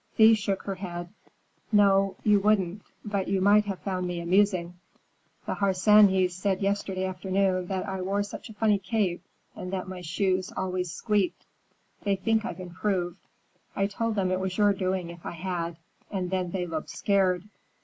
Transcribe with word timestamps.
Thea 0.15 0.33
shook 0.33 0.63
her 0.63 0.73
head. 0.73 1.09
"No, 1.71 2.15
you 2.23 2.39
wouldn't, 2.39 2.81
but 3.05 3.27
you 3.27 3.39
might 3.39 3.65
have 3.65 3.81
found 3.81 4.07
me 4.07 4.19
amusing. 4.19 4.79
The 5.45 5.53
Harsanyis 5.53 6.35
said 6.35 6.59
yesterday 6.59 7.05
afternoon 7.05 7.67
that 7.67 7.87
I 7.87 8.01
wore 8.01 8.23
such 8.23 8.49
a 8.49 8.55
funny 8.55 8.79
cape 8.79 9.21
and 9.55 9.71
that 9.71 9.87
my 9.87 10.01
shoes 10.01 10.51
always 10.57 10.89
squeaked. 10.91 11.45
They 12.01 12.15
think 12.15 12.45
I've 12.45 12.59
improved. 12.59 13.19
I 13.75 13.85
told 13.85 14.15
them 14.15 14.31
it 14.31 14.39
was 14.39 14.57
your 14.57 14.73
doing 14.73 15.11
if 15.11 15.23
I 15.23 15.33
had, 15.33 15.77
and 16.09 16.31
then 16.31 16.49
they 16.49 16.65
looked 16.65 16.89
scared." 16.89 17.43